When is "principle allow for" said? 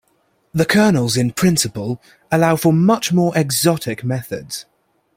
1.31-2.73